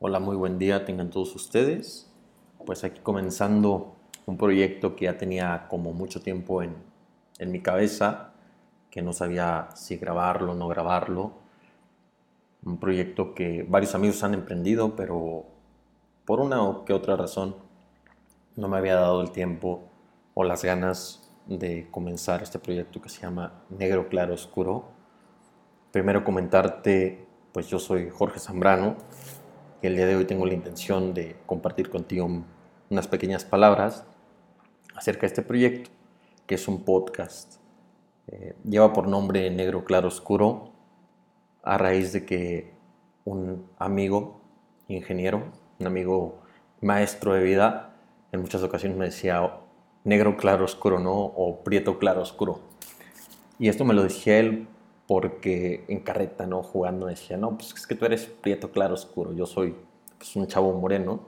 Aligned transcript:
Hola, 0.00 0.20
muy 0.20 0.36
buen 0.36 0.60
día 0.60 0.84
tengan 0.84 1.10
todos 1.10 1.34
ustedes. 1.34 2.08
Pues 2.64 2.84
aquí 2.84 3.00
comenzando 3.00 3.96
un 4.26 4.36
proyecto 4.38 4.94
que 4.94 5.06
ya 5.06 5.18
tenía 5.18 5.66
como 5.68 5.92
mucho 5.92 6.20
tiempo 6.20 6.62
en, 6.62 6.76
en 7.40 7.50
mi 7.50 7.60
cabeza, 7.62 8.30
que 8.92 9.02
no 9.02 9.12
sabía 9.12 9.70
si 9.74 9.96
grabarlo 9.96 10.52
o 10.52 10.54
no 10.54 10.68
grabarlo. 10.68 11.32
Un 12.62 12.78
proyecto 12.78 13.34
que 13.34 13.66
varios 13.68 13.96
amigos 13.96 14.22
han 14.22 14.34
emprendido, 14.34 14.94
pero 14.94 15.46
por 16.24 16.38
una 16.38 16.62
o 16.62 16.84
que 16.84 16.92
otra 16.92 17.16
razón 17.16 17.56
no 18.54 18.68
me 18.68 18.76
había 18.76 18.94
dado 18.94 19.20
el 19.20 19.32
tiempo 19.32 19.82
o 20.34 20.44
las 20.44 20.62
ganas 20.62 21.28
de 21.46 21.88
comenzar 21.90 22.40
este 22.44 22.60
proyecto 22.60 23.02
que 23.02 23.08
se 23.08 23.22
llama 23.22 23.64
Negro 23.68 24.08
Claro 24.08 24.34
Oscuro. 24.34 24.90
Primero 25.90 26.22
comentarte, 26.22 27.26
pues 27.52 27.66
yo 27.66 27.80
soy 27.80 28.10
Jorge 28.10 28.38
Zambrano 28.38 28.96
el 29.82 29.94
día 29.94 30.06
de 30.06 30.16
hoy 30.16 30.24
tengo 30.24 30.44
la 30.44 30.54
intención 30.54 31.14
de 31.14 31.36
compartir 31.46 31.88
contigo 31.88 32.28
unas 32.90 33.06
pequeñas 33.06 33.44
palabras 33.44 34.04
acerca 34.94 35.22
de 35.22 35.26
este 35.28 35.42
proyecto, 35.42 35.90
que 36.46 36.56
es 36.56 36.66
un 36.66 36.84
podcast. 36.84 37.56
Eh, 38.26 38.54
lleva 38.64 38.92
por 38.92 39.06
nombre 39.06 39.50
Negro 39.50 39.84
Claro 39.84 40.08
Oscuro 40.08 40.72
a 41.62 41.78
raíz 41.78 42.12
de 42.12 42.24
que 42.24 42.72
un 43.24 43.66
amigo 43.78 44.40
ingeniero, 44.88 45.44
un 45.78 45.86
amigo 45.86 46.40
maestro 46.80 47.34
de 47.34 47.42
vida, 47.42 47.94
en 48.32 48.40
muchas 48.40 48.62
ocasiones 48.62 48.98
me 48.98 49.06
decía 49.06 49.60
negro 50.04 50.36
claro 50.36 50.64
oscuro, 50.64 50.98
¿no? 50.98 51.12
O 51.12 51.62
prieto 51.62 51.98
claro 51.98 52.22
oscuro. 52.22 52.60
Y 53.58 53.68
esto 53.68 53.84
me 53.84 53.94
lo 53.94 54.02
decía 54.02 54.38
él 54.38 54.66
porque 55.08 55.86
en 55.88 56.00
carreta, 56.00 56.46
¿no? 56.46 56.62
Jugando 56.62 57.06
decía, 57.06 57.38
no, 57.38 57.56
pues 57.56 57.72
es 57.72 57.86
que 57.86 57.94
tú 57.94 58.04
eres 58.04 58.26
prieto 58.26 58.70
claro 58.70 58.92
oscuro, 58.92 59.32
yo 59.32 59.46
soy 59.46 59.74
pues, 60.18 60.36
un 60.36 60.46
chavo 60.46 60.72
moreno. 60.74 61.20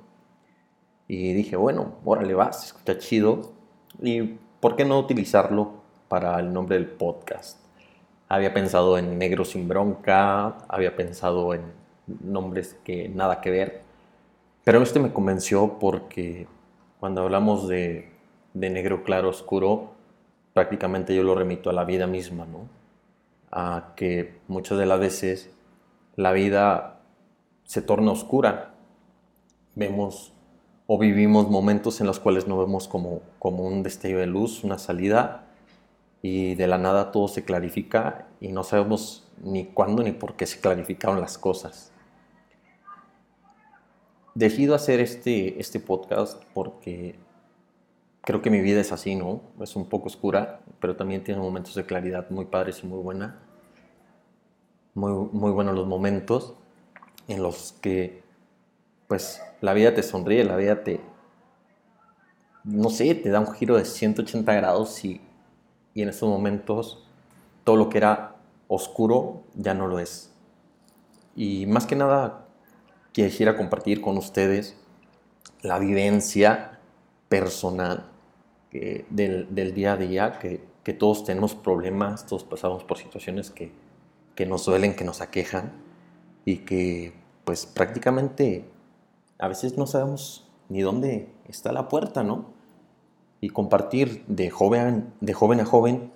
Y 1.09 1.33
dije, 1.33 1.57
bueno, 1.57 1.95
órale, 2.05 2.35
vas, 2.35 2.67
escucha 2.67 2.99
chido. 2.99 3.53
¿Y 4.01 4.39
por 4.61 4.77
qué 4.77 4.85
no 4.85 4.99
utilizarlo 4.99 5.83
para 6.09 6.39
el 6.39 6.53
nombre 6.53 6.77
del 6.77 6.89
podcast? 6.89 7.59
Había 8.29 8.53
pensado 8.53 8.99
en 8.99 9.19
Negro 9.19 9.47
sin 9.47 9.67
bronca, 9.67 10.59
había 10.69 10.95
pensado 10.95 11.55
en 11.55 11.63
nombres 12.23 12.79
que 12.85 13.09
nada 13.09 13.41
que 13.41 13.51
ver. 13.51 13.83
Pero 14.63 14.83
este 14.83 15.01
me 15.01 15.13
convenció 15.13 15.79
porque 15.81 16.47
cuando 17.01 17.23
hablamos 17.23 17.67
de, 17.67 18.13
de 18.53 18.71
negro 18.71 19.05
claro 19.05 19.31
oscuro, 19.31 19.95
prácticamente 20.53 21.17
yo 21.17 21.23
lo 21.23 21.35
remito 21.35 21.71
a 21.71 21.73
la 21.73 21.85
vida 21.85 22.07
misma, 22.07 22.45
¿no? 22.45 22.80
A 23.51 23.95
que 23.97 24.41
muchas 24.49 24.79
de 24.79 24.87
las 24.87 25.01
veces 25.01 25.51
la 26.17 26.33
vida 26.33 27.01
se 27.65 27.83
torna 27.83 28.13
oscura. 28.13 28.75
Vemos 29.75 30.33
o 30.87 30.99
vivimos 30.99 31.49
momentos 31.49 32.01
en 32.01 32.07
los 32.07 32.19
cuales 32.19 32.49
no 32.49 32.59
vemos 32.59 32.89
como, 32.89 33.23
como 33.39 33.65
un 33.65 33.83
destello 33.83 34.19
de 34.19 34.27
luz, 34.27 34.65
una 34.65 34.79
salida, 34.79 35.47
y 36.23 36.55
de 36.55 36.67
la 36.67 36.79
nada 36.79 37.13
todo 37.13 37.29
se 37.29 37.45
clarifica 37.45 38.27
y 38.41 38.49
no 38.49 38.65
sabemos 38.65 39.27
ni 39.43 39.67
cuándo 39.67 40.03
ni 40.03 40.13
por 40.13 40.35
qué 40.35 40.47
se 40.47 40.61
clarificaron 40.61 41.21
las 41.21 41.39
cosas. 41.39 41.93
Decido 44.35 44.75
hacer 44.75 45.01
este, 45.01 45.61
este 45.61 45.81
podcast 45.81 46.43
porque 46.55 47.17
creo 48.23 48.43
que 48.43 48.51
mi 48.51 48.61
vida 48.61 48.81
es 48.81 48.93
así, 48.93 49.15
¿no? 49.15 49.43
Es 49.61 49.77
un 49.77 49.89
poco 49.89 50.07
oscura, 50.07 50.61
pero 50.81 50.97
también 50.97 51.25
tiene 51.25 51.41
momentos 51.41 51.75
de 51.75 51.85
claridad 51.85 52.31
muy 52.31 52.47
padres 52.47 52.83
y 52.83 52.87
muy 52.87 52.99
buena. 52.99 53.41
Muy, 54.95 55.13
muy 55.33 55.53
buenos 55.53 55.75
los 55.75 55.87
momentos 55.87 56.55
en 57.29 57.43
los 57.43 57.73
que 57.81 58.23
pues 59.07 59.41
la 59.61 59.73
vida 59.73 59.95
te 59.95 60.03
sonríe, 60.03 60.45
la 60.45 60.57
vida 60.57 60.83
te, 60.85 61.01
no 62.65 62.91
sé, 62.91 63.15
te 63.15 63.31
da 63.31 63.41
un 63.41 63.53
giro 63.53 63.77
de 63.77 63.85
180 63.85 64.53
grados 64.55 65.05
y, 65.05 65.21
y 65.95 66.03
en 66.03 66.09
estos 66.09 66.29
momentos 66.29 67.05
todo 67.65 67.77
lo 67.77 67.89
que 67.89 67.99
era 67.99 68.37
oscuro 68.69 69.43
ya 69.55 69.75
no 69.75 69.87
lo 69.87 69.99
es. 69.99 70.33
Y 71.37 71.67
más 71.67 71.87
que 71.87 71.97
nada 71.97 72.47
quisiera 73.13 73.57
compartir 73.57 74.01
con 74.01 74.17
ustedes 74.17 74.77
la 75.63 75.79
vivencia 75.79 76.80
personal 77.31 78.11
del, 79.09 79.55
del, 79.55 79.73
día 79.73 79.93
a 79.93 79.97
día, 79.97 80.39
que, 80.39 80.61
que, 80.83 80.93
todos 80.93 81.25
tenemos 81.25 81.55
problemas, 81.55 82.27
todos 82.27 82.45
pasamos 82.45 82.85
por 82.85 82.99
situaciones 82.99 83.51
que, 83.51 83.73
que 84.35 84.47
nos 84.47 84.67
duelen, 84.67 84.95
que 84.95 85.05
nos 85.05 85.21
aquejan 85.21 85.73
y 86.45 86.59
que 86.59 87.15
pues 87.45 87.67
prácticamente 87.67 88.69
a 89.39 89.49
veces 89.49 89.79
no 89.79 89.87
sabemos 89.87 90.49
ni 90.69 90.83
dónde 90.83 91.33
está 91.47 91.73
la 91.73 91.89
puerta, 91.89 92.25
¿no? 92.25 92.47
Y 93.41 93.51
compartir 93.51 94.25
de 94.27 94.51
joven, 94.51 95.13
de 95.21 95.33
joven 95.33 95.61
a 95.61 95.65
joven 95.65 96.13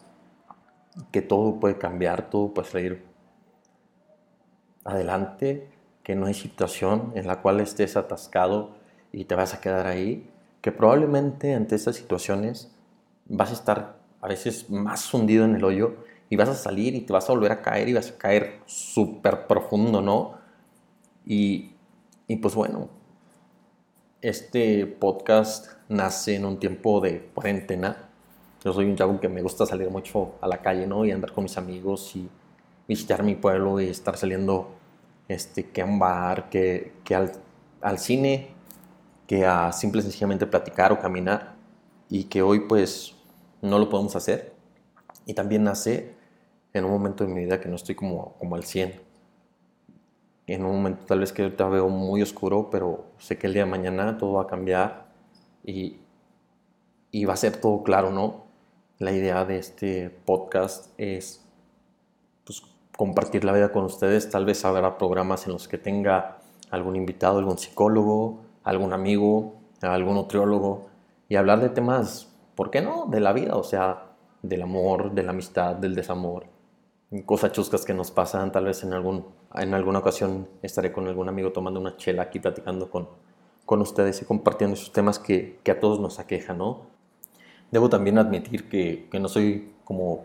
que 1.13 1.23
todo 1.23 1.61
puede 1.61 1.79
cambiar, 1.79 2.29
todo 2.29 2.53
puede 2.53 2.69
salir 2.69 3.05
adelante, 4.85 5.71
que 6.03 6.17
no 6.17 6.27
hay 6.27 6.35
situación 6.35 7.13
en 7.15 7.29
la 7.29 7.41
cual 7.41 7.61
estés 7.61 7.97
atascado 7.97 8.71
y 9.13 9.25
te 9.25 9.35
vas 9.37 9.55
a 9.55 9.61
quedar 9.61 9.87
ahí, 9.87 10.29
que 10.65 10.73
probablemente 10.73 11.53
ante 11.53 11.75
estas 11.75 11.95
situaciones 11.95 12.75
vas 13.27 13.51
a 13.51 13.53
estar 13.53 13.99
a 14.23 14.29
veces 14.29 14.71
más 14.71 15.13
hundido 15.13 15.45
en 15.45 15.57
el 15.57 15.63
hoyo 15.63 15.97
y 16.31 16.37
vas 16.37 16.49
a 16.49 16.55
salir 16.55 16.95
y 16.95 17.03
te 17.03 17.13
vas 17.13 17.29
a 17.29 17.35
volver 17.35 17.53
a 17.53 17.61
caer 17.61 17.91
y 17.91 17.93
vas 17.93 18.13
a 18.13 18.17
caer 18.17 18.61
súper 18.65 19.47
profundo, 19.47 20.01
¿no? 20.01 20.39
Y, 21.27 21.73
y 22.27 22.37
pues 22.37 22.55
bueno, 22.55 22.89
este 24.23 24.87
podcast 24.87 25.67
nace 25.91 26.37
en 26.37 26.47
un 26.47 26.59
tiempo 26.59 26.99
de 27.03 27.29
cuarentena. 27.35 28.09
Yo 28.65 28.73
soy 28.73 28.87
un 28.87 28.97
chavo 28.97 29.21
que 29.21 29.29
me 29.29 29.43
gusta 29.43 29.67
salir 29.67 29.91
mucho 29.91 30.37
a 30.41 30.49
la 30.49 30.63
calle, 30.63 30.87
¿no? 30.87 31.05
Y 31.05 31.11
andar 31.11 31.33
con 31.33 31.45
mis 31.45 31.59
amigos 31.59 32.17
y 32.17 32.27
visitar 32.89 33.23
mi 33.23 33.35
pueblo 33.35 33.83
y 33.83 33.89
estar 33.89 34.17
saliendo 34.17 34.71
este, 35.29 35.65
que 35.65 35.83
a 35.83 35.85
un 35.85 35.99
bar, 35.99 36.49
que, 36.49 36.95
que 37.05 37.15
al, 37.15 37.33
al, 37.83 37.99
cine, 37.99 38.54
que 39.27 39.47
a 39.47 39.73
simple 39.73 40.01
y 40.01 40.03
sencillamente 40.03 40.47
platicar 40.47 40.93
o 40.93 40.99
caminar. 40.99 41.55
Y 42.09 42.25
que 42.25 42.43
hoy 42.43 42.61
pues 42.61 43.15
no 43.63 43.79
lo 43.79 43.89
podemos 43.89 44.15
hacer. 44.17 44.55
Y 45.27 45.35
también 45.35 45.65
nace 45.65 46.15
en 46.73 46.85
un 46.85 46.91
momento 46.91 47.25
de 47.25 47.33
mi 47.33 47.41
vida 47.41 47.61
que 47.61 47.69
no 47.69 47.77
estoy 47.77 47.95
como, 47.95 48.35
como 48.39 48.57
al 48.57 48.65
100 48.65 49.05
en 50.47 50.65
un 50.65 50.77
momento 50.77 51.07
tal 51.07 51.21
vez 51.21 51.33
que 51.33 51.43
ahorita 51.43 51.69
veo 51.69 51.89
muy 51.89 52.23
oscuro, 52.23 52.69
pero 52.71 53.07
sé 53.19 53.39
que 53.39 53.47
el 53.47 53.55
día 53.55 53.65
de 53.65 53.71
mañana 53.71 54.19
todo 54.19 54.35
va 54.35 54.43
a 54.43 54.47
cambiar 54.47 55.07
y, 55.65 56.01
y 57.11 57.25
va 57.25 57.35
a 57.35 57.37
ser 57.37 57.57
todo 57.57 57.83
claro, 57.83 58.11
¿no? 58.11 58.45
La 58.99 59.13
idea 59.13 59.45
de 59.45 59.59
este 59.59 60.11
podcast 60.11 60.93
es 60.99 61.43
pues, 62.45 62.63
compartir 62.97 63.45
la 63.45 63.53
vida 63.53 63.73
con 63.73 63.85
ustedes. 63.85 64.31
Tal 64.31 64.45
vez 64.45 64.65
habrá 64.65 64.99
programas 64.99 65.47
en 65.47 65.53
los 65.55 65.67
que 65.67 65.79
tenga 65.79 66.39
algún 66.71 66.97
invitado, 66.97 67.39
algún 67.39 67.59
psicólogo, 67.59 68.43
algún 68.65 68.93
amigo, 68.93 69.55
algún 69.83 70.15
nutriólogo 70.15 70.87
y 71.29 71.37
hablar 71.37 71.61
de 71.61 71.69
temas, 71.69 72.35
¿por 72.55 72.71
qué 72.71 72.81
no? 72.81 73.07
De 73.07 73.21
la 73.21 73.33
vida, 73.33 73.57
o 73.57 73.63
sea, 73.63 74.07
del 74.43 74.63
amor, 74.63 75.13
de 75.13 75.23
la 75.23 75.31
amistad, 75.31 75.77
del 75.77 75.95
desamor, 75.95 76.47
cosas 77.27 77.53
chuscas 77.53 77.85
que 77.85 77.95
nos 77.95 78.11
pasan, 78.11 78.51
tal 78.51 78.65
vez 78.65 78.83
en, 78.83 78.93
algún, 78.93 79.27
en 79.55 79.75
alguna 79.75 80.01
ocasión 80.01 80.49
estaré 80.63 80.93
con 80.93 81.07
algún 81.07 81.29
amigo 81.29 81.53
tomando 81.53 81.81
una 81.81 81.97
chela 81.97 82.25
aquí 82.25 82.41
platicando 82.41 82.91
con, 82.91 83.09
con 83.65 83.81
ustedes 83.81 84.21
y 84.23 84.25
compartiendo 84.25 84.75
esos 84.75 84.93
temas 84.93 85.19
que, 85.19 85.61
que 85.63 85.71
a 85.71 85.81
todos 85.81 86.01
nos 86.01 86.19
aquejan, 86.19 86.59
¿no? 86.59 86.87
Debo 87.71 87.89
también 87.89 88.19
admitir 88.19 88.69
que, 88.69 89.09
que, 89.11 89.21
no 89.21 89.29
soy 89.29 89.73
como 89.85 90.25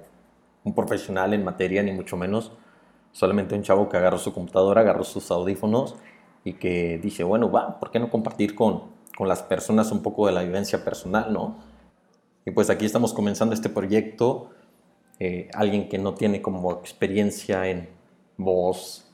un 0.64 0.74
profesional 0.74 1.34
en 1.34 1.44
materia, 1.44 1.82
ni 1.84 1.92
mucho 1.92 2.16
menos, 2.18 2.52
solamente 3.12 3.56
un 3.56 3.64
chavo 3.64 3.90
que 3.90 3.98
agarró 3.98 4.18
su 4.18 4.34
computadora, 4.34 4.82
agarró 4.82 5.04
sus 5.04 5.32
audífonos 5.32 5.96
y 6.50 6.54
que 6.54 6.98
dice, 6.98 7.24
bueno, 7.24 7.52
va, 7.52 7.80
¿por 7.80 7.92
qué 7.92 8.00
no 8.00 8.10
compartir 8.10 8.56
con, 8.56 8.86
con 9.16 9.28
las 9.28 9.44
personas 9.44 9.92
un 9.92 10.02
poco 10.02 10.26
de 10.26 10.34
la 10.34 10.42
vivencia 10.42 10.84
personal, 10.84 11.32
¿no? 11.32 11.58
Y 12.44 12.50
pues 12.50 12.72
aquí 12.72 12.88
estamos 12.88 13.14
comenzando 13.14 13.54
este 13.54 13.70
proyecto 13.70 14.50
eh, 15.20 15.48
alguien 15.54 15.88
que 15.88 16.00
no 16.00 16.16
tiene 16.16 16.42
como 16.42 16.72
experiencia 16.72 17.68
en 17.68 17.88
voz, 18.36 19.06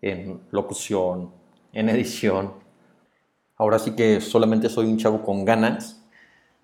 en 0.00 0.40
locución, 0.52 1.32
en 1.74 1.90
edición. 1.90 2.54
Ahora 3.58 3.78
sí 3.78 3.90
que 3.94 4.22
solamente 4.22 4.70
soy 4.70 4.86
un 4.86 4.96
chavo 4.96 5.22
con 5.22 5.44
ganas 5.44 6.02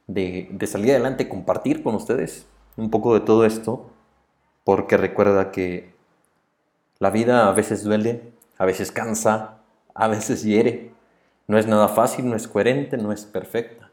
de, 0.06 0.48
de 0.50 0.66
salir 0.66 0.92
adelante, 0.92 1.28
compartir 1.28 1.82
con 1.82 1.94
ustedes 1.94 2.46
un 2.78 2.88
poco 2.88 3.12
de 3.12 3.20
todo 3.20 3.44
esto, 3.44 3.90
porque 4.64 4.96
recuerda 4.96 5.50
que 5.50 5.92
la 6.98 7.10
vida 7.10 7.48
a 7.48 7.52
veces 7.52 7.84
duele, 7.84 8.32
a 8.56 8.64
veces 8.64 8.92
cansa, 8.92 9.59
a 9.94 10.08
veces 10.08 10.42
hiere. 10.42 10.92
No 11.46 11.58
es 11.58 11.66
nada 11.66 11.88
fácil, 11.88 12.28
no 12.28 12.36
es 12.36 12.46
coherente, 12.46 12.96
no 12.96 13.12
es 13.12 13.24
perfecta. 13.24 13.90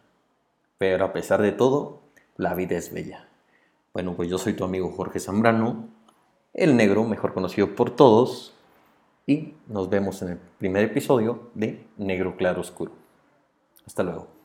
Pero 0.77 1.05
a 1.05 1.13
pesar 1.13 1.41
de 1.41 1.51
todo, 1.51 2.01
la 2.35 2.53
vida 2.53 2.77
es 2.77 2.93
bella. 2.93 3.27
Bueno, 3.93 4.13
pues 4.15 4.29
yo 4.29 4.37
soy 4.37 4.53
tu 4.53 4.63
amigo 4.63 4.91
Jorge 4.91 5.19
Zambrano, 5.19 5.87
el 6.53 6.75
negro, 6.77 7.03
mejor 7.03 7.33
conocido 7.33 7.75
por 7.75 7.95
todos, 7.95 8.53
y 9.25 9.55
nos 9.67 9.89
vemos 9.89 10.21
en 10.21 10.29
el 10.29 10.37
primer 10.37 10.83
episodio 10.83 11.49
de 11.53 11.85
Negro 11.97 12.37
Claro 12.37 12.61
Oscuro. 12.61 12.91
Hasta 13.85 14.03
luego. 14.03 14.36